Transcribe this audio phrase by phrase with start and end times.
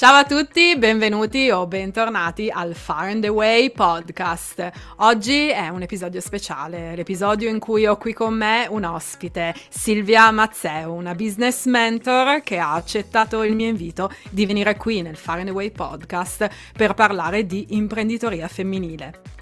[0.00, 4.70] Ciao a tutti, benvenuti o bentornati al Far and Away podcast.
[4.96, 10.30] Oggi è un episodio speciale, l'episodio in cui ho qui con me un ospite, Silvia
[10.30, 15.40] Mazzeo, una business mentor che ha accettato il mio invito di venire qui nel Far
[15.40, 19.39] and Away podcast per parlare di imprenditoria femminile.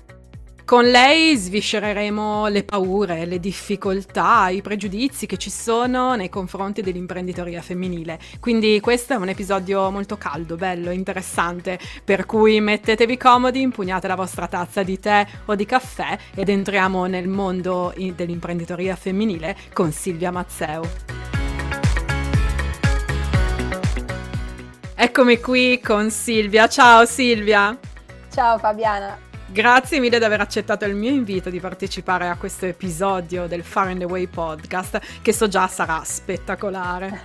[0.69, 7.63] Con lei sviscereremo le paure, le difficoltà, i pregiudizi che ci sono nei confronti dell'imprenditoria
[7.63, 8.19] femminile.
[8.39, 14.15] Quindi questo è un episodio molto caldo, bello, interessante, per cui mettetevi comodi, impugnate la
[14.15, 20.31] vostra tazza di tè o di caffè ed entriamo nel mondo dell'imprenditoria femminile con Silvia
[20.31, 20.83] Mazzeo.
[24.95, 26.69] Eccomi qui con Silvia.
[26.69, 27.75] Ciao Silvia.
[28.31, 29.28] Ciao Fabiana.
[29.51, 33.89] Grazie mille di aver accettato il mio invito di partecipare a questo episodio del Far
[33.89, 37.21] and Away podcast che so già sarà spettacolare.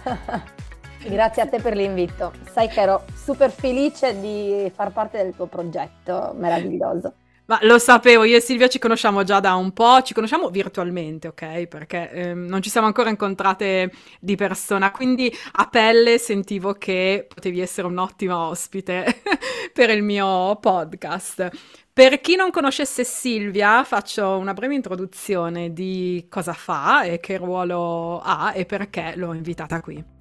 [1.04, 2.32] Grazie a te per l'invito.
[2.50, 7.14] Sai che ero super felice di far parte del tuo progetto meraviglioso.
[7.46, 11.28] Ma lo sapevo, io e Silvia ci conosciamo già da un po', ci conosciamo virtualmente,
[11.28, 11.68] ok?
[11.68, 13.92] Perché ehm, non ci siamo ancora incontrate
[14.22, 19.22] di persona, quindi a pelle sentivo che potevi essere un'ottima ospite
[19.74, 21.50] per il mio podcast.
[21.92, 28.22] Per chi non conoscesse Silvia, faccio una breve introduzione di cosa fa e che ruolo
[28.24, 30.13] ha e perché l'ho invitata qui.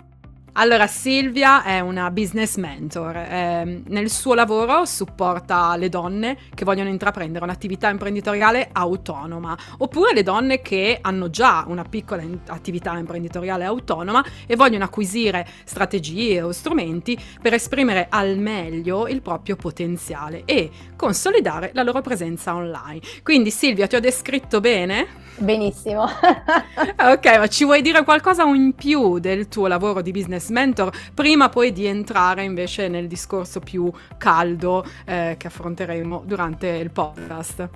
[0.54, 3.16] Allora, Silvia è una business mentor.
[3.16, 10.22] Eh, nel suo lavoro supporta le donne che vogliono intraprendere un'attività imprenditoriale autonoma, oppure le
[10.22, 16.52] donne che hanno già una piccola in- attività imprenditoriale autonoma e vogliono acquisire strategie o
[16.52, 23.00] strumenti per esprimere al meglio il proprio potenziale e consolidare la loro presenza online.
[23.22, 25.20] Quindi, Silvia, ti ho descritto bene?
[25.38, 26.02] Benissimo.
[26.04, 31.48] ok, ma ci vuoi dire qualcosa in più del tuo lavoro di business mentor prima
[31.48, 37.68] poi di entrare invece nel discorso più caldo eh, che affronteremo durante il podcast?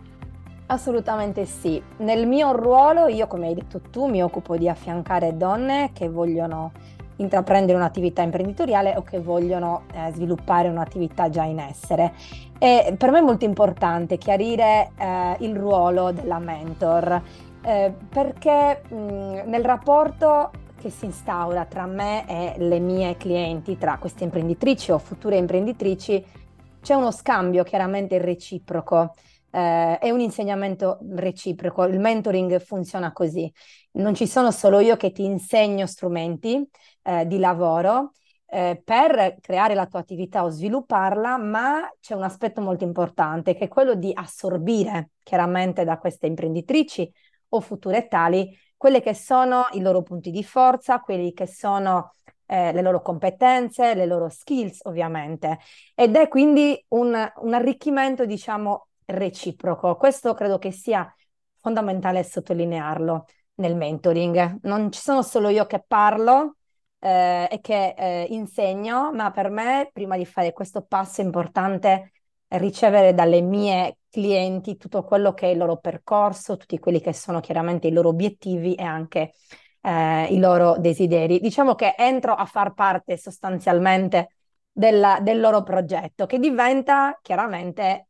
[0.67, 1.81] Assolutamente sì.
[1.99, 6.73] Nel mio ruolo, io come hai detto tu, mi occupo di affiancare donne che vogliono
[7.17, 12.13] intraprendere un'attività imprenditoriale o che vogliono eh, sviluppare un'attività già in essere.
[12.59, 17.23] E per me è molto importante chiarire eh, il ruolo della mentor
[17.63, 20.51] eh, perché mh, nel rapporto
[20.87, 26.25] che si instaura tra me e le mie clienti, tra queste imprenditrici o future imprenditrici,
[26.81, 29.15] c'è uno scambio chiaramente reciproco.
[29.51, 33.53] Eh, è un insegnamento reciproco, il mentoring funziona così.
[33.93, 36.65] Non ci sono solo io che ti insegno strumenti
[37.03, 38.13] eh, di lavoro
[38.47, 43.65] eh, per creare la tua attività o svilupparla, ma c'è un aspetto molto importante che
[43.65, 47.13] è quello di assorbire chiaramente da queste imprenditrici
[47.49, 52.13] o future tali, quelli che sono i loro punti di forza, quelli che sono
[52.47, 55.59] eh, le loro competenze, le loro skills ovviamente.
[55.93, 59.97] Ed è quindi un, un arricchimento, diciamo, reciproco.
[59.97, 61.13] Questo credo che sia
[61.57, 63.25] fondamentale sottolinearlo
[63.55, 64.59] nel mentoring.
[64.63, 66.59] Non ci sono solo io che parlo
[67.01, 72.13] eh, e che eh, insegno, ma per me, prima di fare questo passo importante,
[72.49, 77.41] ricevere dalle mie clienti tutto quello che è il loro percorso, tutti quelli che sono
[77.41, 79.33] chiaramente i loro obiettivi e anche
[79.83, 81.41] eh, i loro desideri.
[81.41, 84.31] Diciamo che entro a far parte sostanzialmente
[84.73, 88.09] della, del loro progetto, che diventa chiaramente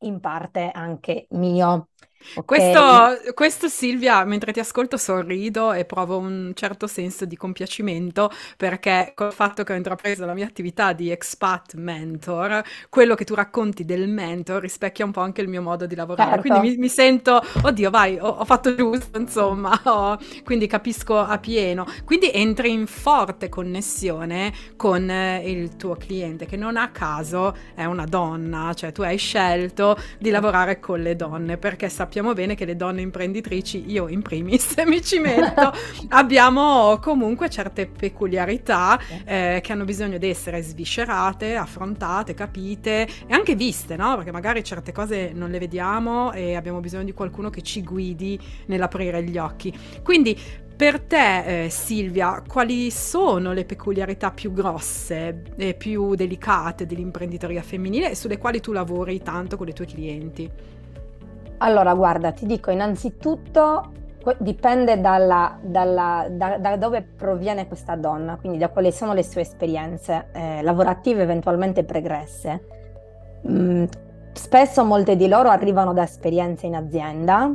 [0.00, 1.88] in parte anche mio.
[2.34, 2.44] Okay.
[2.44, 9.12] Questo, questo, Silvia, mentre ti ascolto sorrido e provo un certo senso di compiacimento perché
[9.14, 13.84] col fatto che ho intrapreso la mia attività di expat mentor, quello che tu racconti
[13.84, 16.42] del mentor rispecchia un po' anche il mio modo di lavorare.
[16.42, 16.48] Certo.
[16.48, 21.38] Quindi mi, mi, sento, oddio, vai, ho, ho fatto giusto, insomma, ho, quindi capisco a
[21.38, 21.86] pieno.
[22.04, 27.84] Quindi entri in forte connessione con eh, il tuo cliente, che non a caso è
[27.84, 32.54] una donna, cioè tu hai scelto di lavorare con le donne perché sappiamo sappiamo bene
[32.54, 35.72] che le donne imprenditrici, io in primis mi ci metto,
[36.08, 43.54] abbiamo comunque certe peculiarità eh, che hanno bisogno di essere sviscerate, affrontate, capite e anche
[43.54, 44.16] viste, no?
[44.16, 48.40] Perché magari certe cose non le vediamo e abbiamo bisogno di qualcuno che ci guidi
[48.66, 49.78] nell'aprire gli occhi.
[50.02, 50.34] Quindi
[50.74, 58.12] per te, eh, Silvia, quali sono le peculiarità più grosse e più delicate dell'imprenditoria femminile
[58.12, 60.76] e sulle quali tu lavori tanto con le tue clienti?
[61.58, 63.92] Allora, guarda, ti dico innanzitutto
[64.38, 69.42] dipende dalla, dalla, da, da, dove proviene questa donna, quindi da quali sono le sue
[69.42, 72.64] esperienze eh, lavorative eventualmente pregresse.
[73.48, 73.84] Mm,
[74.32, 77.54] spesso molte di loro arrivano da esperienze in azienda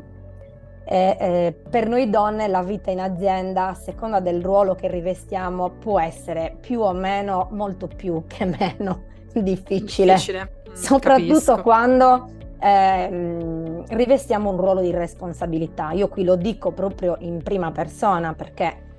[0.85, 5.69] E, eh, per noi donne la vita in azienda, a seconda del ruolo che rivestiamo,
[5.79, 9.03] può essere più o meno, molto più che meno
[9.33, 10.13] difficile.
[10.13, 10.51] difficile.
[10.69, 11.61] Mm, Soprattutto capisco.
[11.61, 12.27] quando
[12.63, 15.91] eh, rivestiamo un ruolo di responsabilità.
[15.91, 18.91] Io qui lo dico proprio in prima persona perché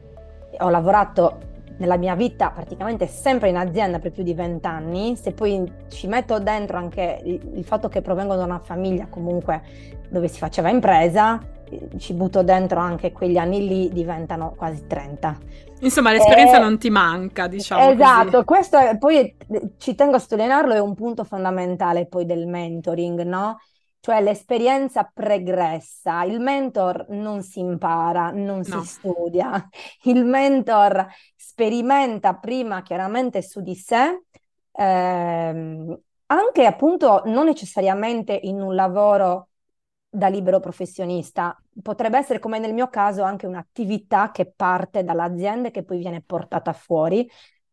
[0.59, 5.73] ho lavorato nella mia vita praticamente sempre in azienda per più di vent'anni, se poi
[5.89, 9.63] ci metto dentro anche il, fatto che provengo da una famiglia comunque
[10.09, 11.41] dove si faceva impresa,
[11.99, 15.39] ci butto dentro anche quegli anni lì, diventano quasi 30.
[15.81, 16.61] Insomma, l'esperienza e...
[16.61, 17.91] non ti manca, diciamo.
[17.91, 18.45] Esatto, così.
[18.45, 19.37] questo è, poi
[19.79, 23.59] ci tengo a sottolinearlo, è un punto fondamentale poi del mentoring, no?
[24.05, 26.25] cioè l'esperienza pregressa.
[26.25, 28.83] Il mentor non si impara, non no.
[28.83, 29.67] si studia,
[30.03, 34.25] il mentor sperimenta prima chiaramente su di sé,
[34.73, 39.49] ehm, anche appunto non necessariamente in un lavoro
[40.15, 45.71] da libero professionista, potrebbe essere come nel mio caso anche un'attività che parte dall'azienda e
[45.73, 47.29] che poi viene portata fuori,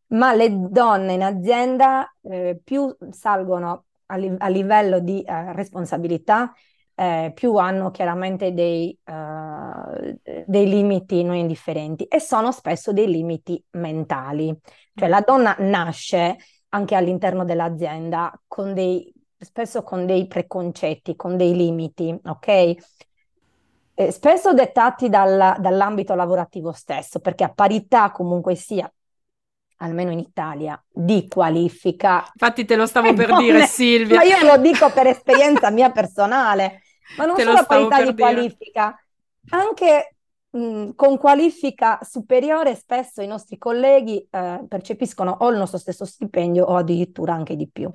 [0.08, 6.52] ma le donne in azienda eh, più salgono a, li- a livello di eh, responsabilità,
[6.94, 13.62] eh, più hanno chiaramente dei, uh, dei, limiti non indifferenti e sono spesso dei limiti
[13.72, 14.54] mentali.
[14.94, 16.36] Cioè la donna nasce
[16.70, 19.11] anche all'interno dell'azienda con dei,
[19.44, 22.74] spesso con dei preconcetti, con dei limiti, ok?
[23.94, 28.90] Eh, spesso dettati dal, dall'ambito lavorativo stesso, perché a parità comunque sia
[29.82, 32.24] almeno in Italia, di qualifica.
[32.32, 34.16] Infatti te lo stavo eh, per donne, dire Silvia.
[34.16, 36.82] Ma io lo dico per esperienza mia personale,
[37.18, 38.14] ma non te solo a parità di dire.
[38.14, 39.04] qualifica,
[39.50, 40.14] anche
[40.50, 46.64] mh, con qualifica superiore spesso i nostri colleghi eh, percepiscono o il nostro stesso stipendio
[46.64, 47.92] o addirittura anche di più.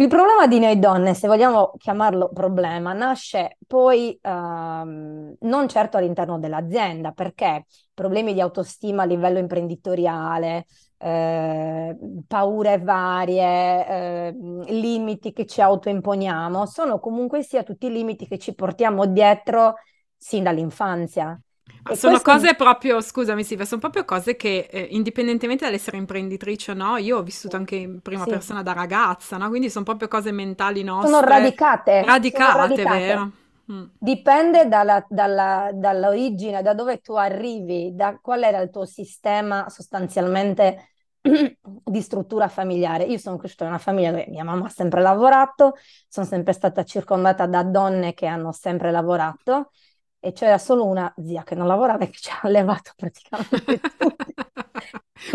[0.00, 6.38] Il problema di noi donne, se vogliamo chiamarlo problema, nasce poi ehm, non certo all'interno
[6.38, 10.64] dell'azienda, perché problemi di autostima a livello imprenditoriale,
[10.96, 11.94] eh,
[12.26, 14.34] paure varie, eh,
[14.68, 19.74] limiti che ci autoimponiamo, sono comunque sia tutti limiti che ci portiamo dietro
[20.16, 21.38] sin dall'infanzia.
[21.82, 22.30] Ma sono questo...
[22.30, 27.18] cose proprio, scusami Silvia, sono proprio cose che eh, indipendentemente dall'essere imprenditrice o no, io
[27.18, 28.30] ho vissuto anche in prima sì.
[28.30, 29.48] persona da ragazza, no?
[29.48, 31.10] Quindi sono proprio cose mentali nostre.
[31.10, 32.04] Sono radicate.
[32.04, 32.98] Radicate, sono radicate.
[32.98, 33.30] vero?
[33.72, 33.84] Mm.
[33.98, 40.90] Dipende dalla, dalla, dall'origine, da dove tu arrivi, da qual era il tuo sistema sostanzialmente
[41.22, 43.04] di struttura familiare.
[43.04, 45.76] Io sono cresciuta in una famiglia dove mia mamma ha sempre lavorato,
[46.08, 49.70] sono sempre stata circondata da donne che hanno sempre lavorato
[50.20, 54.34] e c'era solo una zia che non lavorava e che ci ha allevato praticamente tutti.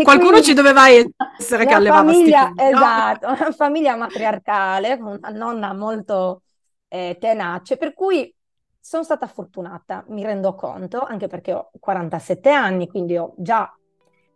[0.01, 5.73] Qualcuno quindi, ci doveva essere che allevava famiglia, figli, Esatto, una famiglia matriarcale, una nonna
[5.73, 6.43] molto
[6.87, 8.33] eh, tenace, per cui
[8.79, 13.71] sono stata fortunata, mi rendo conto, anche perché ho 47 anni, quindi ho già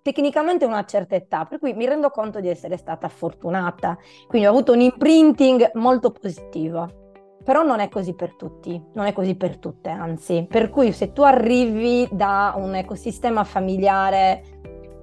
[0.02, 3.98] tecnicamente una certa età, per cui mi rendo conto di essere stata fortunata,
[4.28, 6.99] quindi ho avuto un imprinting molto positivo.
[7.50, 10.46] Però non è così per tutti, non è così per tutte, anzi.
[10.48, 14.44] Per cui se tu arrivi da un ecosistema familiare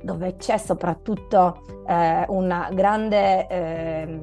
[0.01, 3.49] dove c'è soprattutto eh, una grande...
[3.49, 4.21] Eh,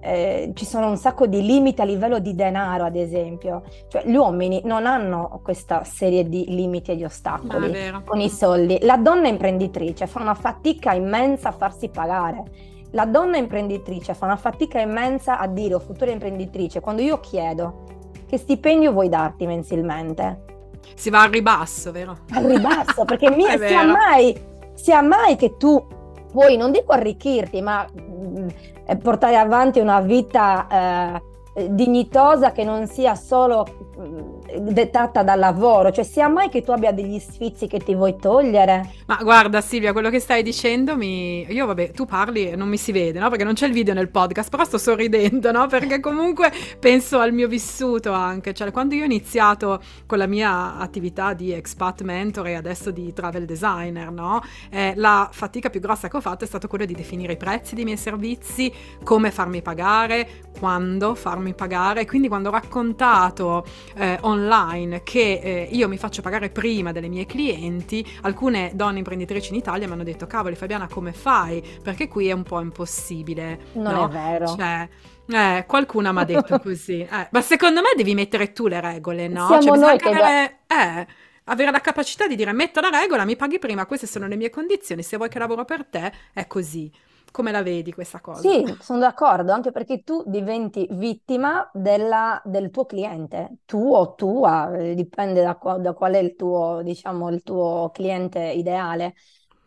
[0.00, 3.62] eh, ci sono un sacco di limiti a livello di denaro, ad esempio.
[3.88, 8.80] Cioè, gli uomini non hanno questa serie di limiti e di ostacoli con i soldi.
[8.82, 12.44] La donna imprenditrice fa una fatica immensa a farsi pagare
[12.92, 17.84] la donna imprenditrice fa una fatica immensa a dire, o futura imprenditrice, quando io chiedo
[18.26, 20.44] che stipendio vuoi darti mensilmente?
[20.94, 22.18] Si va al ribasso, vero?
[22.30, 24.34] Al ribasso, perché mi, sia, mai,
[24.74, 25.84] sia mai che tu
[26.30, 31.20] puoi, non dico arricchirti, ma mh, mm, portare avanti una vita
[31.54, 33.66] eh, dignitosa che non sia solo
[33.98, 38.16] mm, dettata dal lavoro, cioè sia mai che tu abbia degli sfizi che ti vuoi
[38.16, 38.90] togliere.
[39.06, 41.50] Ma guarda Silvia, quello che stai dicendo mi...
[41.52, 43.28] Io vabbè, tu parli e non mi si vede, no?
[43.28, 45.66] Perché non c'è il video nel podcast, però sto sorridendo, no?
[45.66, 50.76] Perché comunque penso al mio vissuto anche, cioè quando io ho iniziato con la mia
[50.76, 54.42] attività di expat mentor e adesso di travel designer, no?
[54.70, 57.74] Eh, la fatica più grossa che ho fatto è stata quella di definire i prezzi
[57.74, 60.28] dei miei servizi, come farmi pagare,
[60.58, 63.64] quando farmi pagare, quindi quando ho raccontato
[63.96, 64.41] eh, online
[65.02, 69.86] che eh, io mi faccio pagare prima delle mie clienti, alcune donne imprenditrici in Italia
[69.86, 71.62] mi hanno detto cavoli Fabiana come fai?
[71.82, 73.58] Perché qui è un po' impossibile.
[73.72, 74.06] Non no?
[74.06, 74.46] è vero.
[74.46, 74.88] Cioè,
[75.28, 77.00] eh, qualcuno mi ha detto così.
[77.00, 79.46] Eh, ma secondo me devi mettere tu le regole, no?
[79.46, 80.08] Siamo cioè, noi che...
[80.08, 81.06] Avere, eh,
[81.44, 84.50] avere la capacità di dire metto la regola, mi paghi prima, queste sono le mie
[84.50, 86.90] condizioni, se vuoi che lavoro per te è così.
[87.32, 88.40] Come la vedi questa cosa?
[88.40, 94.72] Sì, sono d'accordo, anche perché tu diventi vittima della, del tuo cliente, tu o tua,
[94.76, 99.14] eh, dipende da, da qual è il tuo, diciamo, il tuo cliente ideale.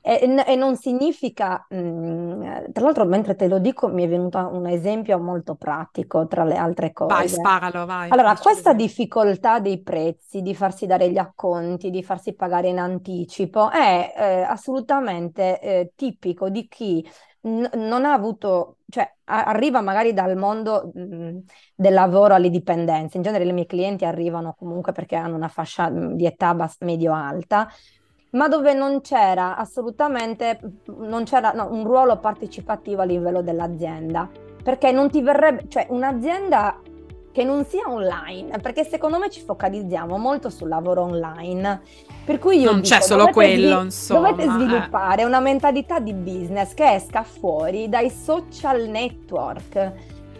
[0.07, 2.41] E, e non significa, mh, mm,
[2.71, 6.57] tra l'altro mentre te lo dico mi è venuto un esempio molto pratico tra le
[6.57, 7.11] altre cose.
[7.11, 8.11] Vai, sparalo, vai.
[8.11, 13.71] Allora, questa difficoltà dei prezzi, di farsi dare gli acconti, di farsi pagare in anticipo,
[13.71, 17.03] è eh, assolutamente eh, tipico di chi
[17.49, 21.39] non ha avuto, cioè a- arriva magari dal mondo mh,
[21.75, 23.17] del lavoro alle dipendenze.
[23.17, 27.67] In genere le mie clienti arrivano comunque perché hanno una fascia di età bas- medio-alta
[28.31, 34.29] ma dove non c'era assolutamente non c'era, no, un ruolo partecipativo a livello dell'azienda.
[34.61, 36.81] Perché non ti verrebbe, cioè un'azienda
[37.35, 41.81] che non sia online, perché secondo me ci focalizziamo molto sul lavoro online.
[42.23, 44.29] Per cui io non dico, c'è solo quello, svi- insomma.
[44.29, 44.51] Dovete eh.
[44.53, 45.25] sviluppare eh.
[45.25, 49.91] una mentalità di business che esca fuori dai social network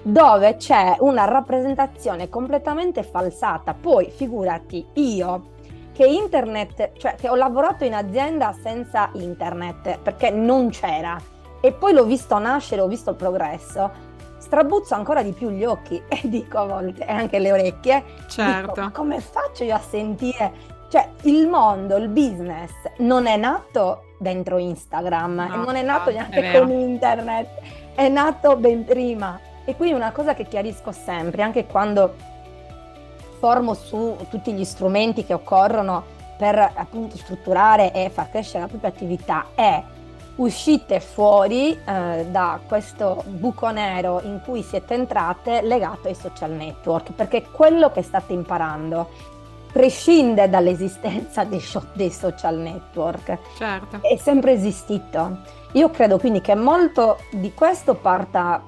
[0.04, 3.74] dove c'è una rappresentazione completamente falsata.
[3.74, 5.48] Poi figurati io
[5.92, 11.20] che internet, cioè che ho lavorato in azienda senza internet perché non c'era
[11.60, 14.14] e poi l'ho visto nascere, ho visto il progresso,
[14.46, 18.74] strabuzzo ancora di più gli occhi e dico a volte, e anche le orecchie, certo.
[18.76, 20.74] Dico, come faccio io a sentire?
[20.88, 26.52] Cioè il mondo, il business non è nato dentro Instagram, no, non è nato neanche
[26.52, 27.48] è con internet,
[27.96, 29.40] è nato ben prima.
[29.66, 32.14] E qui una cosa che chiarisco sempre, anche quando
[33.40, 36.04] formo su tutti gli strumenti che occorrono
[36.38, 39.84] per appunto strutturare e far crescere la propria attività è
[40.36, 47.14] uscite fuori eh, da questo buco nero in cui siete entrate legato ai social network,
[47.14, 49.10] perché quello che state imparando
[49.72, 53.38] prescinde dall'esistenza dei, show, dei social network.
[53.58, 54.00] Certo.
[54.02, 55.40] È sempre esistito.
[55.74, 58.64] Io credo quindi che molto di questo parta,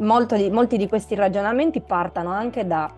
[0.00, 2.90] molto di, molti di questi ragionamenti partano anche da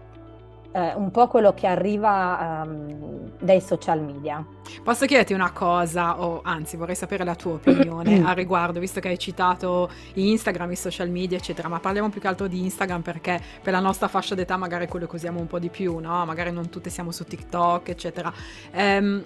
[0.75, 4.45] eh, un po' quello che arriva um, dai social media.
[4.83, 9.09] Posso chiederti una cosa, o anzi vorrei sapere la tua opinione a riguardo, visto che
[9.09, 13.41] hai citato Instagram, i social media, eccetera, ma parliamo più che altro di Instagram perché
[13.63, 16.25] per la nostra fascia d'età magari quello che usiamo un po' di più, no?
[16.25, 18.33] Magari non tutte siamo su TikTok, eccetera.
[18.73, 19.25] Um,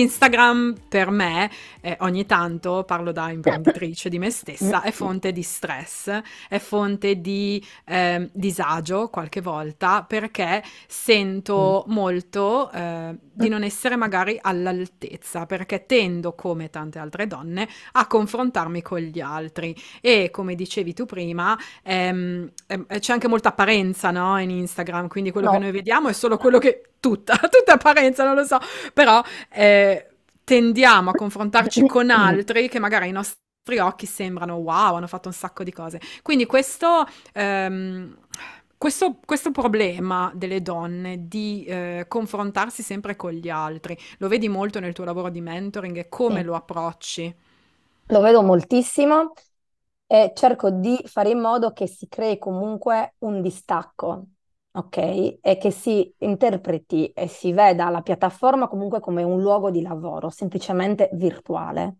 [0.00, 5.42] Instagram per me, eh, ogni tanto parlo da imprenditrice di me stessa, è fonte di
[5.42, 11.92] stress, è fonte di eh, disagio qualche volta perché sento mm.
[11.92, 18.82] molto eh, di non essere magari all'altezza, perché tendo, come tante altre donne, a confrontarmi
[18.82, 24.38] con gli altri e come dicevi tu prima, ehm, ehm, c'è anche molta apparenza no?
[24.38, 25.52] in Instagram, quindi quello no.
[25.54, 28.58] che noi vediamo è solo quello che tutta, tutta apparenza, non lo so,
[28.94, 30.08] però eh,
[30.44, 35.34] tendiamo a confrontarci con altri che magari ai nostri occhi sembrano wow, hanno fatto un
[35.34, 36.00] sacco di cose.
[36.22, 37.04] Quindi questo...
[37.34, 38.16] Ehm,
[38.82, 44.80] questo, questo, problema delle donne di eh, confrontarsi sempre con gli altri, lo vedi molto
[44.80, 46.44] nel tuo lavoro di mentoring e come sì.
[46.44, 47.36] lo approcci?
[48.06, 49.34] Lo vedo moltissimo
[50.04, 54.24] e cerco di fare in modo che si crei comunque un distacco
[54.72, 54.96] ok?
[55.40, 60.30] E che si interpreti e si veda la piattaforma comunque come un luogo di lavoro,
[60.30, 61.96] semplicemente virtuale.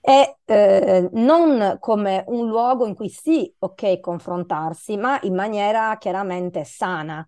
[0.00, 6.64] E eh, non come un luogo in cui sì, ok, confrontarsi, ma in maniera chiaramente
[6.64, 7.26] sana.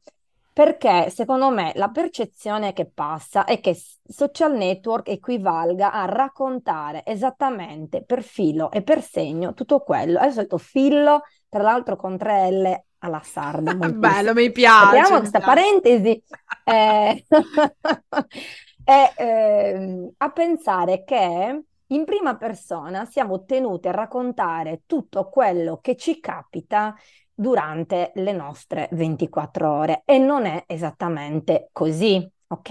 [0.53, 8.03] Perché secondo me la percezione che passa è che social network equivalga a raccontare esattamente
[8.05, 10.19] per filo e per segno tutto quello.
[10.19, 13.75] È il solito fillo, tra l'altro con tre L alla sarda.
[13.75, 14.99] Bello, mi piace.
[14.99, 16.23] Apriamo questa parentesi.
[16.63, 17.25] Eh,
[18.85, 25.97] e, eh, a pensare che in prima persona siamo tenuti a raccontare tutto quello che
[25.97, 26.95] ci capita
[27.35, 32.71] durante le nostre 24 ore e non è esattamente così, ok?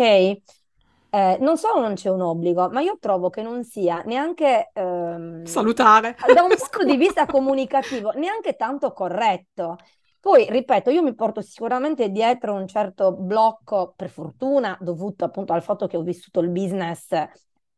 [1.12, 5.44] Eh, non solo non c'è un obbligo, ma io trovo che non sia neanche ehm,
[5.44, 9.78] salutare da un punto di vista comunicativo, neanche tanto corretto.
[10.20, 15.64] Poi, ripeto, io mi porto sicuramente dietro un certo blocco, per fortuna, dovuto appunto al
[15.64, 17.08] fatto che ho vissuto il business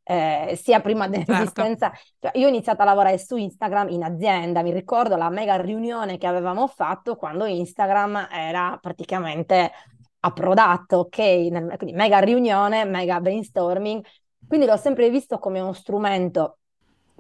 [0.03, 2.11] eh, sia prima dell'esistenza, certo.
[2.19, 6.17] cioè, io ho iniziato a lavorare su Instagram in azienda, mi ricordo la mega riunione
[6.17, 9.71] che avevamo fatto quando Instagram era praticamente
[10.21, 11.17] approdato, ok?
[11.17, 14.03] Nel, quindi mega riunione, mega brainstorming,
[14.47, 16.57] quindi l'ho sempre visto come uno strumento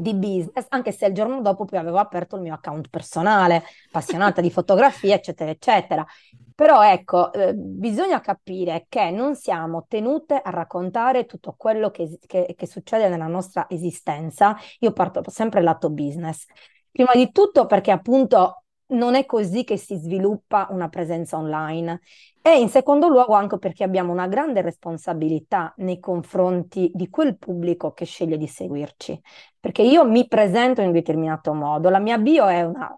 [0.01, 4.41] di business, anche se il giorno dopo poi avevo aperto il mio account personale, appassionata
[4.41, 6.05] di fotografia, eccetera, eccetera.
[6.53, 12.53] Però ecco, eh, bisogna capire che non siamo tenute a raccontare tutto quello che, che,
[12.55, 14.55] che succede nella nostra esistenza.
[14.79, 16.45] Io parto sempre lato business.
[16.91, 22.01] Prima di tutto perché appunto non è così che si sviluppa una presenza online.
[22.41, 27.93] E in secondo luogo anche perché abbiamo una grande responsabilità nei confronti di quel pubblico
[27.93, 29.19] che sceglie di seguirci,
[29.59, 32.95] perché io mi presento in un determinato modo, la mia bio è una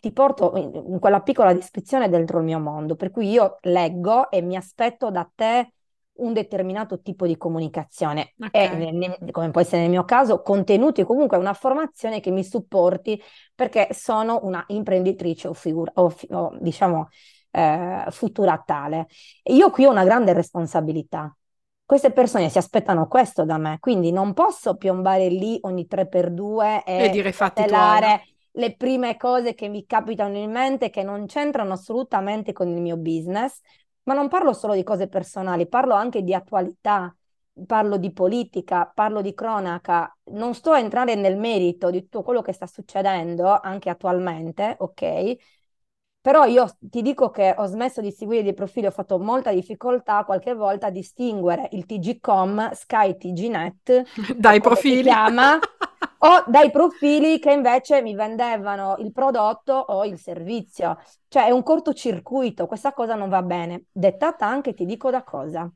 [0.00, 4.40] ti porto in quella piccola descrizione dentro il mio mondo, per cui io leggo e
[4.42, 5.72] mi aspetto da te
[6.18, 9.00] un determinato tipo di comunicazione okay.
[9.02, 13.20] e come può essere nel mio caso contenuti comunque una formazione che mi supporti
[13.54, 17.08] perché sono una imprenditrice o, figura, o, o diciamo
[17.50, 19.06] eh, futura tale.
[19.44, 21.34] Io qui ho una grande responsabilità.
[21.84, 27.04] Queste persone si aspettano questo da me, quindi non posso piombare lì ogni 3x2 e,
[27.04, 27.62] e dire fatti
[28.58, 32.96] le prime cose che mi capitano in mente che non c'entrano assolutamente con il mio
[32.96, 33.60] business,
[34.08, 37.14] ma non parlo solo di cose personali, parlo anche di attualità,
[37.66, 42.40] parlo di politica, parlo di cronaca, non sto a entrare nel merito di tutto quello
[42.42, 45.36] che sta succedendo anche attualmente, ok?
[46.20, 50.24] Però io ti dico che ho smesso di seguire dei profili, ho fatto molta difficoltà
[50.24, 54.04] qualche volta a distinguere il TGcom, Sky TGNet,
[54.36, 55.00] dai profili.
[55.00, 55.58] chiama,
[56.18, 60.98] o dai profili che invece mi vendevano il prodotto o il servizio.
[61.28, 63.84] Cioè è un cortocircuito, questa cosa non va bene.
[63.92, 65.70] Dettata anche, ti dico da cosa,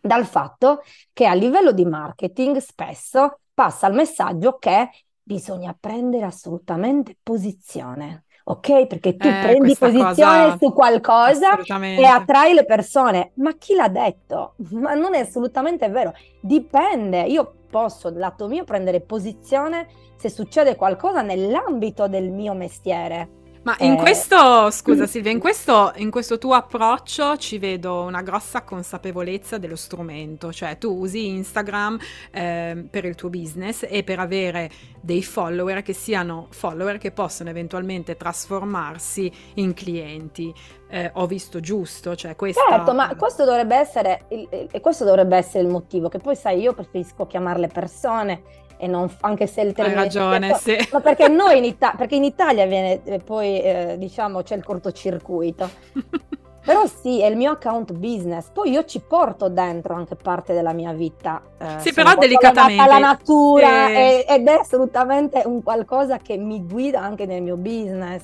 [0.00, 4.90] dal fatto che a livello di marketing spesso passa il messaggio che
[5.22, 8.86] bisogna prendere assolutamente posizione ok?
[8.86, 13.32] Perché tu eh, prendi posizione su qualcosa e attrai le persone.
[13.34, 14.54] Ma chi l'ha detto?
[14.72, 16.12] Ma non è assolutamente vero.
[16.40, 17.22] Dipende.
[17.22, 23.40] Io posso, dal lato mio, prendere posizione se succede qualcosa nell'ambito del mio mestiere.
[23.64, 23.96] Ma in eh...
[23.96, 29.76] questo, scusa Silvia, in questo, in questo, tuo approccio ci vedo una grossa consapevolezza dello
[29.76, 31.98] strumento, cioè tu usi Instagram
[32.32, 37.50] eh, per il tuo business e per avere dei follower che siano follower che possono
[37.50, 40.52] eventualmente trasformarsi in clienti.
[40.88, 42.60] Eh, ho visto giusto, cioè questa...
[42.68, 46.60] Certo, ma questo dovrebbe essere, il, il, questo dovrebbe essere il motivo, che poi sai,
[46.60, 48.42] io preferisco chiamarle persone
[48.82, 49.96] e non, anche se il termine...
[49.96, 50.76] Hai ragione, sì.
[50.90, 54.64] Ma perché noi in, Ita- perché in Italia viene eh, poi, eh, diciamo, c'è il
[54.64, 55.70] cortocircuito.
[56.64, 58.48] Però sì, è il mio account business.
[58.52, 61.42] Poi io ci porto dentro anche parte della mia vita.
[61.58, 62.80] Eh, sì, però delicatamente.
[62.80, 68.22] Alla natura e, ed è assolutamente un qualcosa che mi guida anche nel mio business.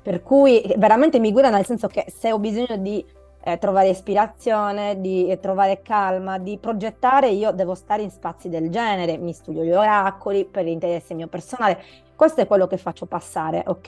[0.00, 3.04] Per cui veramente mi guida nel senso che se ho bisogno di
[3.44, 9.18] eh, trovare ispirazione, di trovare calma, di progettare, io devo stare in spazi del genere,
[9.18, 11.82] mi studio gli oracoli per l'interesse mio personale.
[12.14, 13.82] Questo è quello che faccio passare, ok?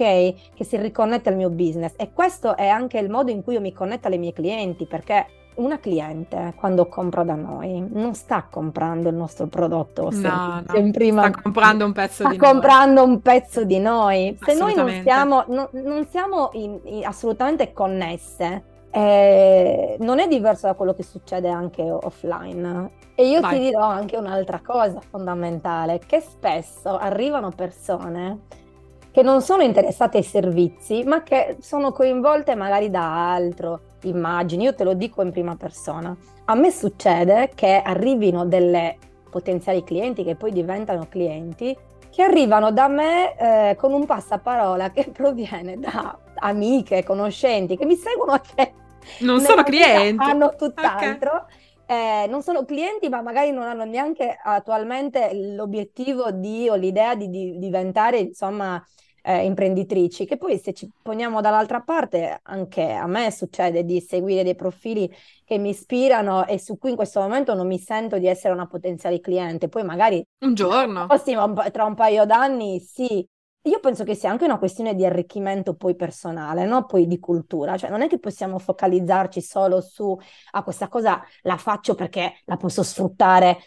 [0.55, 3.61] Che si riconnette al mio business e questo è anche il modo in cui io
[3.61, 9.09] mi connetto alle mie clienti perché una cliente quando compra da noi non sta comprando
[9.09, 10.91] il nostro prodotto no, no.
[10.91, 14.75] Prima, sta comprando un pezzo di noi sta comprando un pezzo di noi se noi
[14.75, 20.95] non siamo, no, non siamo in, in, assolutamente connesse eh, non è diverso da quello
[20.95, 22.91] che succede anche offline.
[23.17, 23.59] E io Vai.
[23.59, 28.63] ti dirò anche un'altra cosa fondamentale, che spesso arrivano persone
[29.11, 34.75] che non sono interessate ai servizi, ma che sono coinvolte magari da altro, immagini, io
[34.75, 36.17] te lo dico in prima persona.
[36.45, 38.97] A me succede che arrivino delle
[39.29, 41.77] potenziali clienti che poi diventano clienti
[42.11, 47.97] che arrivano da me eh, con un passaparola che proviene da amiche, conoscenti che mi
[47.97, 48.83] seguono a te
[49.21, 50.23] non sono clienti.
[50.23, 51.31] Hanno tutt'altro.
[51.31, 51.63] Okay.
[51.87, 57.29] Eh, non sono clienti, ma magari non hanno neanche attualmente l'obiettivo di o l'idea di,
[57.29, 58.83] di diventare, insomma,
[59.23, 60.25] eh, imprenditrici.
[60.25, 65.15] Che poi, se ci poniamo dall'altra parte, anche a me succede di seguire dei profili
[65.45, 68.67] che mi ispirano e su cui in questo momento non mi sento di essere una
[68.67, 69.69] potenziale cliente.
[69.69, 73.27] Poi, magari un giorno, prossimo, tra un paio d'anni, sì,
[73.67, 76.85] io penso che sia anche una questione di arricchimento poi personale, no?
[76.85, 81.23] Poi di cultura, cioè non è che possiamo focalizzarci solo su a ah, questa cosa
[81.43, 83.63] la faccio perché la posso sfruttare.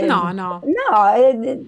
[0.00, 0.60] No, no.
[0.64, 1.60] No, eh,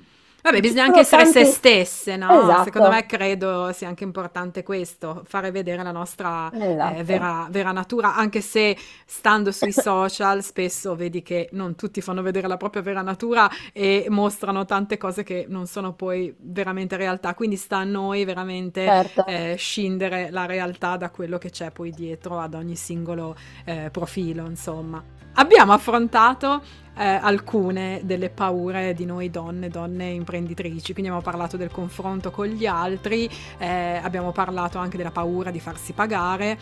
[0.43, 1.45] Vabbè, bisogna anche essere tanti...
[1.45, 2.43] se stesse, no?
[2.43, 2.65] Esatto.
[2.65, 6.97] Secondo me credo sia anche importante questo, fare vedere la nostra eh, esatto.
[6.97, 12.23] eh, vera, vera, natura, anche se stando sui social spesso vedi che non tutti fanno
[12.23, 17.35] vedere la propria vera natura e mostrano tante cose che non sono poi veramente realtà,
[17.35, 19.27] quindi sta a noi veramente certo.
[19.27, 24.47] eh, scindere la realtà da quello che c'è poi dietro ad ogni singolo eh, profilo,
[24.47, 25.03] insomma.
[25.35, 26.63] Abbiamo affrontato
[27.01, 32.47] eh, alcune delle paure di noi donne, donne imprenditrici, quindi abbiamo parlato del confronto con
[32.47, 36.59] gli altri, eh, abbiamo parlato anche della paura di farsi pagare.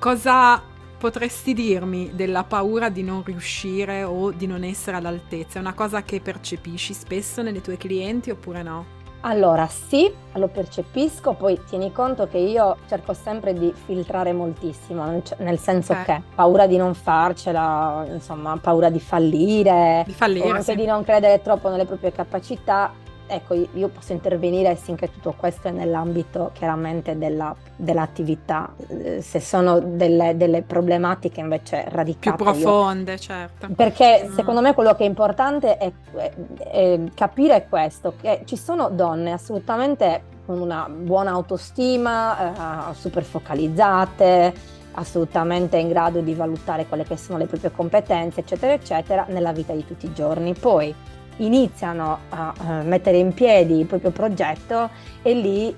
[0.00, 0.60] Cosa
[0.98, 5.58] potresti dirmi della paura di non riuscire o di non essere all'altezza?
[5.58, 8.95] È una cosa che percepisci spesso nelle tue clienti oppure no?
[9.20, 15.04] Allora, sì, lo percepisco, poi tieni conto che io cerco sempre di filtrare moltissimo,
[15.38, 16.04] nel senso Ok.
[16.04, 20.74] che paura di non farcela, insomma, paura di fallire, Di fallire, anche sì.
[20.76, 22.92] di non credere troppo nelle proprie capacità.
[23.28, 28.72] Ecco, io io posso intervenire finché tutto questo è nell'ambito chiaramente della- dell'attività.
[28.88, 33.68] Eh, Se sono delle, delle problematiche invece Più radicate, io profonde, certo.
[33.74, 34.34] perché Mm.
[34.34, 36.32] secondo me quello che è importante è, è-
[36.70, 44.54] è capire questo, che ci sono donne assolutamente con una buona autostima, eh, super focalizzate,
[44.92, 49.72] assolutamente in grado di valutare quelle che sono le proprie competenze, eccetera, eccetera, nella vita
[49.72, 50.54] di tutti i giorni.
[50.54, 50.94] Poi
[51.38, 54.88] iniziano a mettere in piedi il proprio progetto
[55.22, 55.76] e lì eh,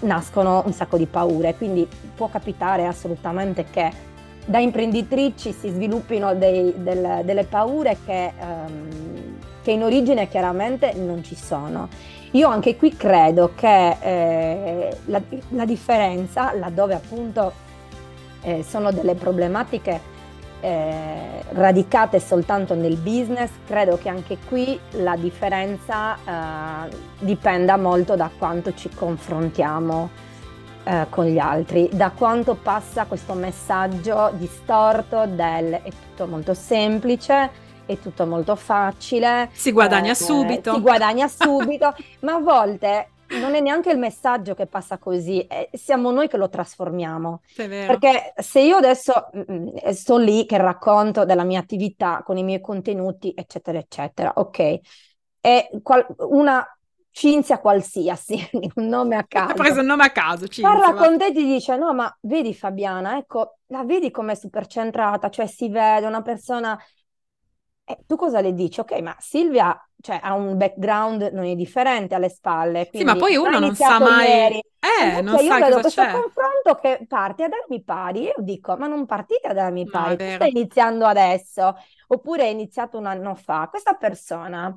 [0.00, 3.90] nascono un sacco di paure, quindi può capitare assolutamente che
[4.44, 8.88] da imprenditrici si sviluppino dei- del- delle paure che, ehm,
[9.62, 11.88] che in origine chiaramente non ci sono.
[12.32, 17.52] Io anche qui credo che eh, la, la differenza, laddove appunto
[18.42, 20.00] eh, sono delle problematiche
[20.62, 28.30] eh, radicate soltanto nel business, credo che anche qui la differenza eh, dipenda molto da
[28.38, 30.08] quanto ci confrontiamo
[30.84, 37.50] eh, con gli altri, da quanto passa questo messaggio distorto del è tutto molto semplice,
[37.84, 40.74] è tutto molto facile, Si guadagna eh, subito.
[40.74, 45.68] si guadagna subito, ma a volte non è neanche il messaggio che passa così, è-
[45.72, 47.42] siamo noi che lo trasformiamo.
[47.54, 47.68] È.
[47.84, 52.60] Perché se io adesso mm, sto lì che racconto della mia attività con i miei
[52.60, 54.80] contenuti, eccetera, eccetera, ok,
[55.40, 56.66] e qual- una
[57.14, 58.38] Cinzia qualsiasi,
[58.76, 60.94] un nome a Ha caso, preso il nome a caso, parla Cinzia.
[60.94, 61.06] va.
[61.06, 65.28] con te e ti dice: No, ma vedi Fabiana, ecco, la vedi com'è super centrata,
[65.30, 66.78] cioè si vede una persona.
[67.84, 68.80] E tu cosa le dici?
[68.80, 73.16] Ok, ma Silvia, cioè, ha un background non è differente alle spalle, Sì, ma quindi
[73.16, 74.40] poi uno non sa mai...
[74.40, 74.62] ieri.
[74.78, 76.06] Eh, Invece non io sai vedo questo c'è.
[76.06, 80.16] confronto che parte ad armi pari io dico, ma non partite ad armi No, è
[80.16, 80.48] pari, vero.
[80.48, 81.74] stai iniziando adesso,
[82.08, 83.68] oppure hai iniziato un anno fa.
[83.68, 84.76] Questa persona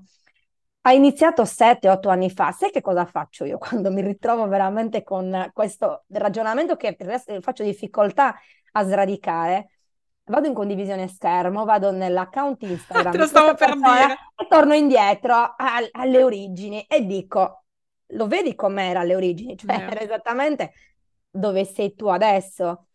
[0.81, 2.51] ha iniziato 7-8 anni fa.
[2.51, 7.11] Sai che cosa faccio io quando mi ritrovo veramente con questo ragionamento che per il
[7.13, 8.35] resto faccio difficoltà
[8.73, 9.69] a sradicare?
[10.27, 14.17] Vado in condivisione schermo, vado nell'account Instagram Te lo stavo per persona dire.
[14.35, 17.65] e torno indietro al- alle origini e dico,
[18.07, 19.55] lo vedi com'era alle origini?
[19.55, 20.73] Cioè, era esattamente
[21.29, 22.87] dove sei tu adesso.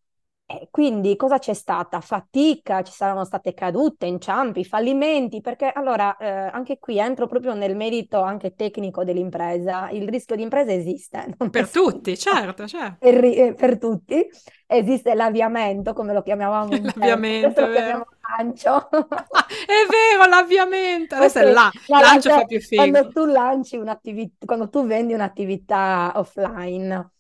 [0.52, 2.00] E quindi cosa c'è stata?
[2.00, 7.76] Fatica, ci saranno state cadute, inciampi, fallimenti, perché allora eh, anche qui entro proprio nel
[7.76, 9.90] merito anche tecnico dell'impresa.
[9.90, 12.98] Il rischio di impresa esiste, è Per tutti, certo, certo.
[12.98, 14.28] Per, eh, per tutti
[14.66, 18.06] esiste l'avviamento, come lo chiamavamo un tempo, L'avviamento, è vero.
[18.38, 18.88] lancio.
[19.66, 21.14] È vero, l'avviamento.
[21.16, 21.70] Adesso è Ok, là.
[21.88, 23.00] ma Lancio fa più figo.
[23.00, 27.10] quando tu lanci un'attività, quando tu vendi un'attività offline,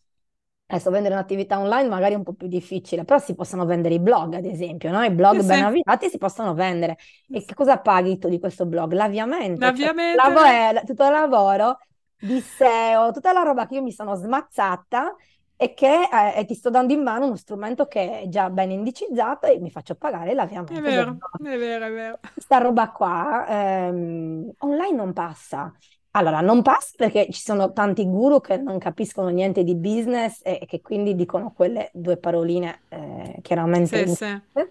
[0.70, 4.00] adesso vendere un'attività online magari è un po' più difficile, però si possono vendere i
[4.00, 5.02] blog, ad esempio, no?
[5.02, 6.96] I blog Sì, ben avviati si possono vendere.
[7.28, 8.92] E che cosa paghi tu di questo blog?
[8.92, 10.80] L'avviamento, cioè L'avviamento, lavo- è vero.
[10.80, 11.78] è tutto il lavoro
[12.18, 15.14] di SEO, tutta la roba che io mi sono smazzata
[15.56, 18.70] e che eh, e ti sto dando in mano uno strumento che è già ben
[18.70, 20.34] indicizzato e mi faccio pagare
[20.66, 22.18] È l'avviamento del vero, è vero, è vero.
[22.32, 25.72] Questa roba qua ehm, online non passa.
[26.12, 30.58] Allora, non passa perché ci sono tanti guru che non capiscono niente di business e,
[30.62, 34.14] e che quindi dicono quelle due paroline eh, chiaramente Sì,
[34.52, 34.68] sì.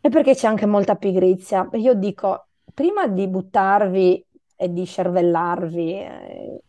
[0.00, 1.68] E perché c'è anche molta pigrizia.
[1.72, 4.26] Io dico, prima di buttarvi
[4.56, 6.60] e di cervellarvi, eh,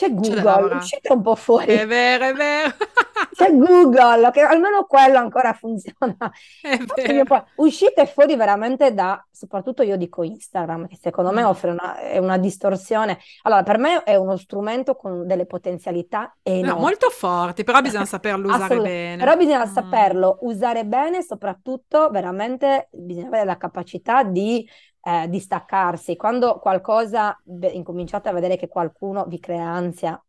[0.00, 1.66] c'è Google, uscite un po' fuori.
[1.74, 2.74] È vero, è vero.
[3.32, 6.16] C'è Google, che almeno quello ancora funziona.
[7.56, 11.46] Uscite fuori veramente da, soprattutto io dico Instagram, che secondo me Mm.
[11.46, 13.18] offre una, è una distorsione.
[13.42, 16.80] Allora, per me è uno strumento con delle potenzialità No, enormi.
[16.80, 19.16] molto forti, però bisogna saperlo usare Assolutamente.
[19.16, 19.36] Però bene.
[19.36, 19.72] bisogna Mm.
[19.72, 24.68] saperlo usare bene, soprattutto veramente bisogna avere la capacità di
[25.02, 26.16] eh, distaccarsi.
[26.16, 30.22] Quando qualcosa, beh, incominciate a vedere che qualcuno vi crea ansia,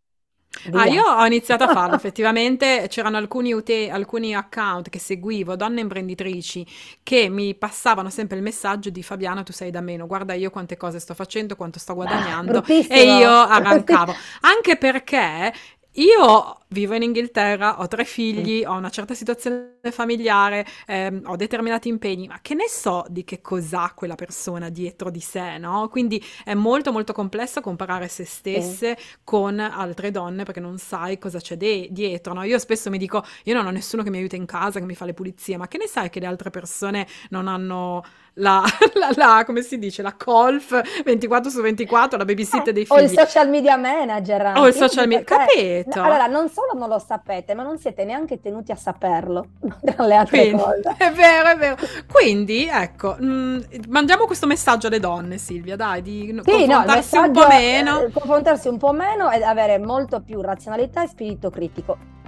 [0.71, 5.81] Ah, io ho iniziato a farlo, effettivamente c'erano alcuni, ute- alcuni account che seguivo, donne
[5.81, 6.65] imprenditrici,
[7.03, 10.77] che mi passavano sempre il messaggio di Fabiana, tu sei da meno, guarda io quante
[10.77, 13.15] cose sto facendo, quanto sto guadagnando, e Bruttissimo.
[13.15, 14.21] io arrancavo.
[14.41, 15.53] Anche perché
[15.93, 21.89] io vivo in Inghilterra, ho tre figli, ho una certa situazione familiare, ehm, ho determinati
[21.89, 25.89] impegni, ma che ne so di che cos'ha quella persona dietro di sé, no?
[25.89, 29.15] Quindi è molto molto complesso comparare se stesse sì.
[29.23, 32.43] con altre donne perché non sai cosa c'è de- dietro, no?
[32.43, 34.95] Io spesso mi dico, io non ho nessuno che mi aiuta in casa, che mi
[34.95, 38.03] fa le pulizie, ma che ne sai che le altre persone non hanno
[38.35, 42.85] la, la, la, come si dice, la colf 24 su 24, la babysitter eh, dei
[42.85, 42.97] figli.
[42.97, 44.45] O il social media manager.
[44.45, 44.59] Anche.
[44.59, 46.01] O il social media, capito?
[46.01, 49.45] Allora, non solo non lo sapete, ma non siete neanche tenuti a saperlo,
[49.83, 50.63] tra le altre Quindi.
[50.97, 51.75] È vero, è vero.
[52.11, 57.23] Quindi, ecco, mh, mm, mandiamo questo messaggio alle donne, Silvia, dai, di sì, confrontarsi no,
[57.23, 57.99] un po' meno.
[57.99, 62.19] È, confrontarsi un po' meno e avere molto più razionalità e spirito critico.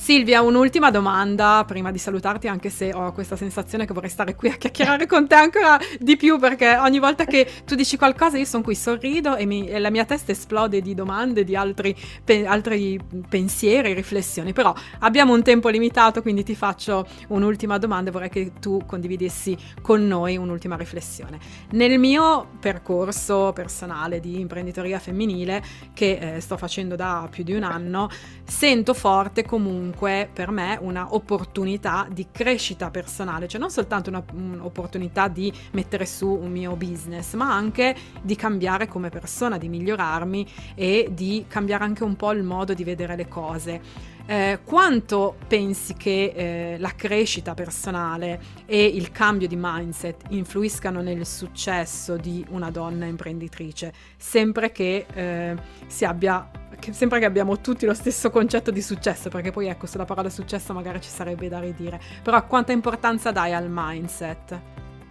[0.00, 4.48] Silvia, un'ultima domanda prima di salutarti, anche se ho questa sensazione che vorrei stare qui
[4.48, 8.46] a chiacchierare con te ancora di più, perché ogni volta che tu dici qualcosa io
[8.46, 12.46] sono qui, sorrido e, mi, e la mia testa esplode di domande, di altri, pe,
[12.46, 14.54] altri pensieri, riflessioni.
[14.54, 19.54] Però abbiamo un tempo limitato, quindi ti faccio un'ultima domanda e vorrei che tu condividessi
[19.82, 21.38] con noi un'ultima riflessione.
[21.72, 27.64] Nel mio percorso personale di imprenditoria femminile, che eh, sto facendo da più di un
[27.64, 28.08] anno,
[28.44, 35.26] sento forte comunque comunque per me una opportunità di crescita personale, cioè non soltanto un'opportunità
[35.26, 41.08] di mettere su un mio business, ma anche di cambiare come persona, di migliorarmi e
[41.12, 43.80] di cambiare anche un po' il modo di vedere le cose.
[44.30, 51.26] Eh, quanto pensi che eh, la crescita personale e il cambio di mindset influiscano nel
[51.26, 55.56] successo di una donna imprenditrice, sempre che eh,
[55.88, 59.86] si abbia che sembra che abbiamo tutti lo stesso concetto di successo, perché poi ecco,
[59.86, 62.00] sulla parola successo magari ci sarebbe da ridire.
[62.22, 64.60] Però quanta importanza dai al mindset?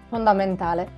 [0.08, 0.90] Fondamentale.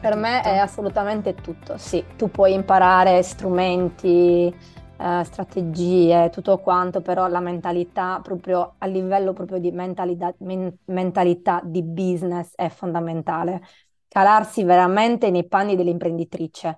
[0.00, 2.02] Per me è assolutamente tutto, sì.
[2.16, 4.52] Tu puoi imparare strumenti,
[4.96, 11.60] eh, strategie, tutto quanto, però la mentalità proprio a livello proprio di mentalità, men- mentalità
[11.64, 13.62] di business è fondamentale.
[14.08, 16.76] Calarsi veramente nei panni dell'imprenditrice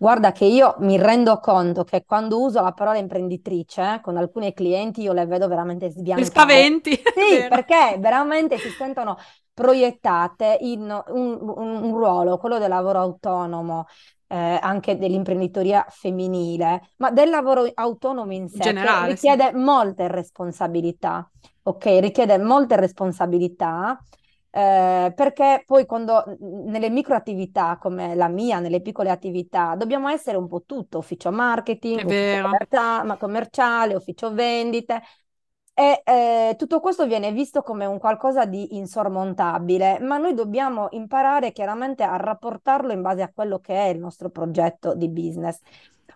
[0.00, 4.54] Guarda che io mi rendo conto che quando uso la parola imprenditrice eh, con alcuni
[4.54, 6.22] clienti io le vedo veramente sbiancate.
[6.22, 6.90] Mi spaventi.
[7.12, 9.18] Sì, perché veramente si sentono
[9.60, 13.84] proiettate in un, un, un ruolo, quello del lavoro autonomo,
[14.26, 19.56] eh, anche dell'imprenditoria femminile, ma del lavoro autonomo in sé Generale, richiede sì.
[19.56, 21.30] molte responsabilità,
[21.64, 21.84] ok?
[22.00, 24.02] Richiede molte responsabilità
[24.52, 30.36] eh, perché poi quando nelle micro attività come la mia, nelle piccole attività, dobbiamo essere
[30.36, 35.02] un po' tutto, ufficio marketing, ufficio commercia- commerciale, ufficio vendite,
[35.72, 41.52] e eh, tutto questo viene visto come un qualcosa di insormontabile, ma noi dobbiamo imparare
[41.52, 45.58] chiaramente a rapportarlo in base a quello che è il nostro progetto di business.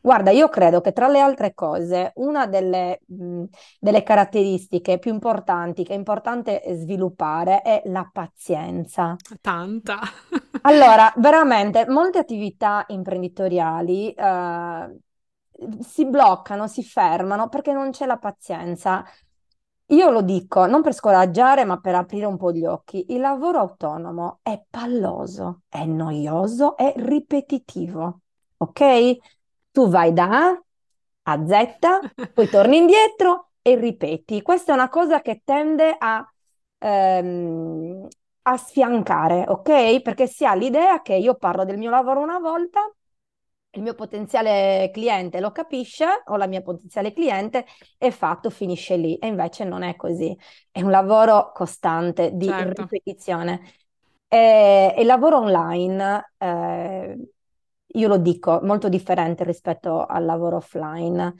[0.05, 3.45] Guarda, io credo che tra le altre cose, una delle, mh,
[3.81, 9.17] delle caratteristiche più importanti che è importante sviluppare è la pazienza.
[9.41, 9.99] Tanta.
[10.61, 14.99] allora, veramente, molte attività imprenditoriali eh,
[15.81, 19.05] si bloccano, si fermano perché non c'è la pazienza.
[19.95, 23.13] Io lo dico non per scoraggiare, ma per aprire un po' gli occhi.
[23.13, 28.21] Il lavoro autonomo è palloso, è noioso, è ripetitivo.
[28.59, 29.19] Ok?
[29.75, 30.63] tu vai da A
[31.27, 31.79] a Z,
[32.35, 34.43] poi torni indietro e ripeti.
[34.43, 36.25] Questa è una cosa che tende a,
[36.79, 38.07] ehm,
[38.43, 40.03] a sfiancare, ok?
[40.03, 42.81] Perché si ha l'idea che io parlo del mio lavoro una volta,
[43.75, 47.65] il mio potenziale cliente lo capisce o la mia potenziale cliente
[47.99, 49.17] è fatto, finisce lì.
[49.17, 50.37] E invece non è così.
[50.71, 52.83] È un lavoro costante di certo.
[52.83, 53.61] ripetizione.
[54.29, 57.19] E il lavoro online eh,
[57.87, 61.35] io lo dico, molto differente rispetto al lavoro offline.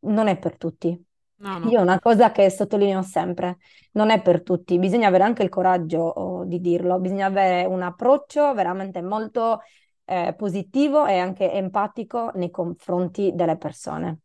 [0.00, 1.06] Non è per tutti.
[1.40, 1.70] No, no.
[1.70, 3.58] Io una cosa che sottolineo sempre,
[3.92, 7.80] non è per tutti, bisogna avere anche il coraggio oh, di dirlo, bisogna avere un
[7.82, 9.60] approccio veramente molto
[10.08, 14.20] eh, positivo e anche empatico nei confronti delle persone,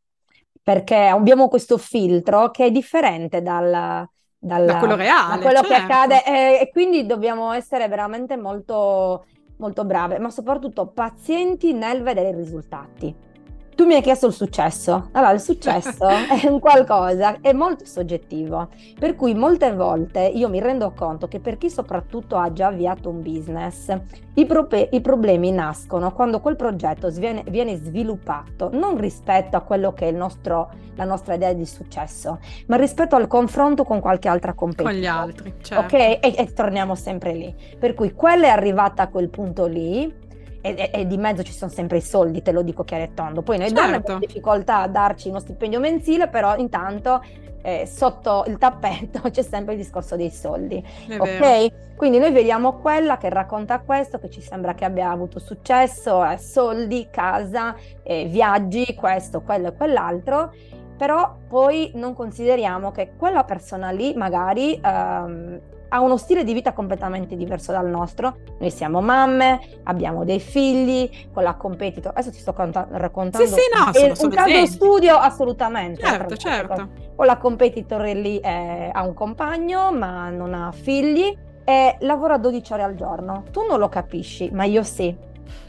[0.62, 5.68] perché abbiamo questo filtro che è differente dal, dal, da quello reale, da quello certo.
[5.68, 9.26] che accade e, e quindi dobbiamo essere veramente molto
[9.58, 13.16] molto brave, ma soprattutto pazienti nel vedere i risultati.
[13.76, 15.10] Tu mi hai chiesto il successo.
[15.12, 20.60] Allora, il successo è un qualcosa, è molto soggettivo, per cui molte volte io mi
[20.60, 23.96] rendo conto che per chi soprattutto ha già avviato un business,
[24.36, 29.94] i, pro- i problemi nascono quando quel progetto viene, viene, sviluppato non rispetto a quello
[29.94, 34.54] che è nostro, la nostra idea di successo, ma rispetto al confronto con qualche altra
[34.54, 34.94] competizione.
[34.94, 35.96] Con gli altri, certo.
[35.96, 36.02] Ok?
[36.02, 37.56] E, e torniamo sempre lì.
[37.78, 40.12] Per cui quella è arrivata a quel punto lì,
[40.64, 43.42] e, e, di mezzo ci sono sempre i soldi, te lo dico chiaro e tondo.
[43.42, 43.84] Poi noi certo.
[43.84, 47.22] donne abbiamo difficoltà a darci uno stipendio mensile, però intanto
[47.62, 50.82] eh, sotto il tappeto c'è sempre il discorso dei soldi.
[51.08, 51.40] È ok?
[51.40, 51.76] Vero.
[51.98, 56.38] Quindi noi vediamo quella che racconta questo, che ci sembra che abbia avuto successo, eh,
[56.38, 60.54] soldi, casa, eh, viaggi, questo, quello e quell'altro
[60.96, 65.60] però poi non consideriamo che quella persona lì magari ehm,
[65.94, 68.38] ha uno stile di vita completamente diverso dal nostro.
[68.58, 72.12] Noi siamo mamme, abbiamo dei figli, con la competitor.
[72.12, 73.48] Adesso ti sto canta- raccontando.
[73.48, 76.02] Sì, sì, no, sono, sono un caso studio assolutamente.
[76.02, 76.90] Certo, certo.
[77.16, 82.74] Con la competitor lì eh, ha un compagno, ma non ha figli e lavora 12
[82.74, 83.44] ore al giorno.
[83.52, 85.16] Tu non lo capisci, ma io sì.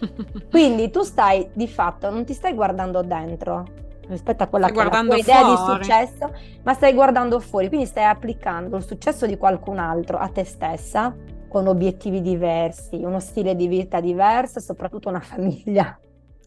[0.51, 3.67] Quindi tu stai di fatto, non ti stai guardando dentro,
[4.09, 7.69] rispetto a quella stai che è la tua idea di successo, ma stai guardando fuori,
[7.69, 11.15] quindi stai applicando il successo di qualcun altro a te stessa
[11.49, 15.99] con obiettivi diversi, uno stile di vita diverso e soprattutto una famiglia.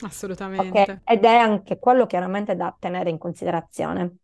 [0.01, 0.81] Assolutamente.
[0.81, 0.99] Okay?
[1.03, 4.17] Ed è anche quello chiaramente da tenere in considerazione.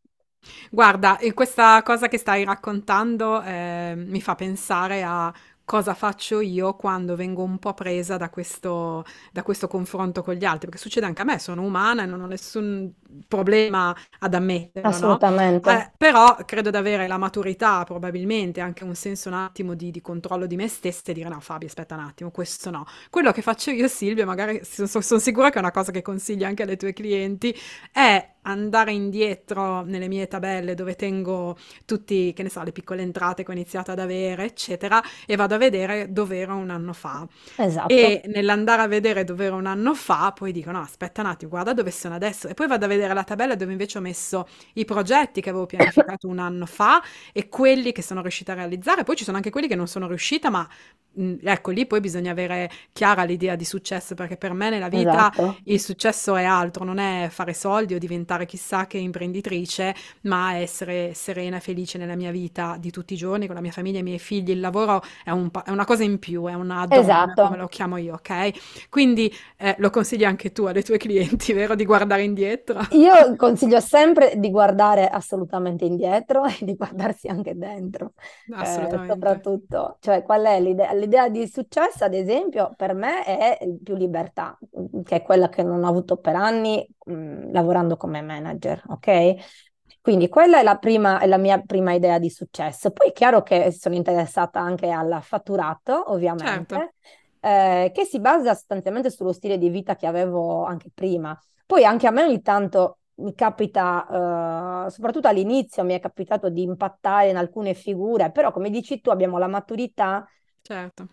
[0.69, 5.33] Guarda, questa cosa che stai raccontando eh, mi fa pensare a
[5.65, 10.45] cosa faccio io quando vengo un po' presa da questo, da questo confronto con gli
[10.45, 12.91] altri, perché succede anche a me, sono umana e non ho nessun
[13.27, 15.71] problema ad ammetterlo, Assolutamente.
[15.71, 15.79] No?
[15.79, 20.01] Eh, però credo di avere la maturità, probabilmente anche un senso un attimo di, di,
[20.01, 22.85] controllo di me stessa e dire no Fabio aspetta un attimo, questo no.
[23.09, 26.43] Quello che faccio io Silvia, magari sono, sono sicura che è una cosa che consigli
[26.43, 27.55] anche alle tue clienti,
[27.91, 33.43] è andare indietro nelle mie tabelle dove tengo tutti, che ne so, le piccole entrate
[33.43, 37.27] che ho iniziato ad avere, eccetera, e vado a vedere dove ero un anno fa.
[37.55, 37.93] Esatto.
[37.93, 41.51] E nell'andare a vedere dove ero un anno fa, poi dico no, aspetta un attimo,
[41.51, 44.47] guarda dove sono adesso e poi vado a vedere la tabella dove invece ho messo
[44.73, 49.03] i progetti che avevo pianificato un anno fa e quelli che sono riuscita a realizzare.
[49.03, 50.67] Poi ci sono anche quelli che non sono riuscita, ma
[51.13, 55.31] mh, ecco lì poi bisogna avere chiara l'idea di successo, perché per me nella vita
[55.33, 55.57] esatto.
[55.65, 61.13] il successo è altro, non è fare soldi o diventare chissà che imprenditrice, ma essere
[61.13, 64.01] serena e felice nella mia vita di tutti i giorni, con la mia famiglia e
[64.01, 64.51] i miei figli.
[64.51, 67.43] Il lavoro è, un, è una cosa in più, è una donna, esatto.
[67.43, 68.87] come lo chiamo io, ok?
[68.89, 71.75] Quindi eh, lo consigli anche tu alle tue clienti, vero?
[71.75, 72.79] Di guardare indietro.
[72.91, 78.13] Io consiglio sempre di guardare assolutamente indietro e di guardarsi anche dentro.
[78.47, 79.05] Eh, assolutamente.
[79.05, 80.93] Eh, soprattutto, cioè qual è l'idea?
[80.93, 84.57] L'idea di successo, ad esempio, per me è più libertà,
[85.03, 89.71] che è quella che non ho avuto per anni mh, mm, lavorando come manager, ok?
[90.03, 92.91] Quindi quella è la, prima, è la mia prima idea di successo.
[92.91, 96.91] Poi è chiaro che sono interessata anche al fatturato, ovviamente, certo.
[97.39, 101.41] eh, che si basa sostanzialmente sullo stile di vita che avevo anche prima.
[101.65, 106.63] Poi anche a me ogni tanto mi capita, uh, soprattutto all'inizio, mi è capitato di
[106.63, 110.27] impattare in alcune figure, però come dici tu abbiamo la maturità.
[110.61, 111.07] Certo.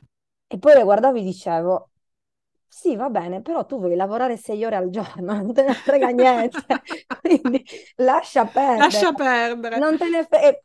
[0.49, 1.91] E poi le guardavo e dicevo,
[2.73, 6.09] sì, va bene, però tu vuoi lavorare sei ore al giorno, non te ne frega
[6.11, 6.65] niente,
[7.21, 7.65] quindi
[7.97, 8.79] lascia perdere.
[8.79, 9.79] Lascia perdere.
[9.79, 10.57] Non te ne frega.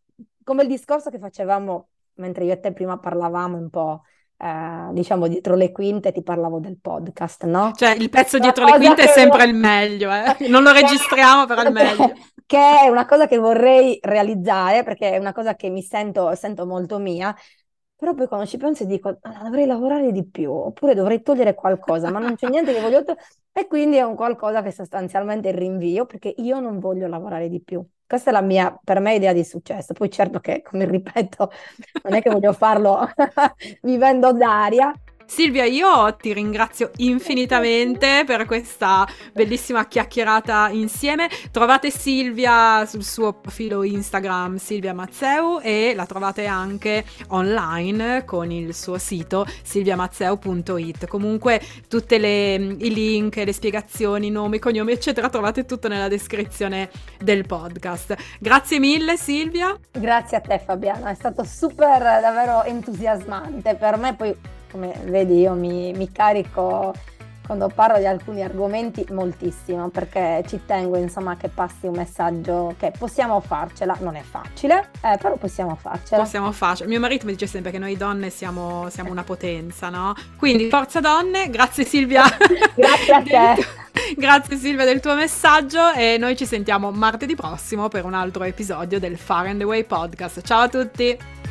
[0.43, 1.87] Come il discorso che facevamo
[2.17, 4.03] mentre io e te prima parlavamo un po'
[4.37, 7.71] eh, diciamo dietro le quinte ti parlavo del podcast, no?
[7.73, 10.47] Cioè il pezzo dietro le quinte è sempre il meglio, eh?
[10.47, 12.13] non lo registriamo però è il meglio.
[12.45, 16.67] Che è una cosa che vorrei realizzare perché è una cosa che mi sento, sento
[16.67, 17.35] molto mia,
[17.95, 22.11] però poi quando ci penso dico, ah, dovrei lavorare di più, oppure dovrei togliere qualcosa,
[22.11, 23.25] ma non c'è niente che voglio togliere.
[23.51, 27.83] E quindi è un qualcosa che sostanzialmente rinvio perché io non voglio lavorare di più.
[28.05, 29.93] Questa è la mia, per me, idea di successo.
[29.93, 31.51] Poi certo che, come ripeto,
[32.03, 33.07] non è che voglio farlo
[33.81, 34.93] vivendo d'aria,
[35.25, 41.29] Silvia, io ti ringrazio infinitamente per questa bellissima chiacchierata insieme.
[41.51, 48.73] Trovate Silvia sul suo profilo Instagram Silvia Mazzeu e la trovate anche online con il
[48.73, 51.07] suo sito silviamazzeu.it.
[51.07, 58.15] Comunque tutti i link, le spiegazioni, nomi, cognomi, eccetera, trovate tutto nella descrizione del podcast.
[58.39, 59.77] Grazie mille Silvia.
[59.91, 64.35] Grazie a te Fabiana, è stato super davvero entusiasmante per me poi
[64.75, 66.93] come vedi io mi, mi carico
[67.45, 72.91] quando parlo di alcuni argomenti moltissimo perché ci tengo insomma che passi un messaggio che
[72.97, 76.23] possiamo farcela, non è facile, eh, però possiamo farcela.
[76.23, 76.89] Possiamo farcela.
[76.89, 80.15] Mio marito mi dice sempre che noi donne siamo, siamo una potenza, no?
[80.37, 82.23] Quindi forza donne, grazie Silvia.
[82.75, 83.21] grazie a
[83.55, 83.65] te.
[84.17, 88.99] grazie Silvia del tuo messaggio e noi ci sentiamo martedì prossimo per un altro episodio
[88.99, 90.41] del Far and Away podcast.
[90.41, 91.44] Ciao a tutti!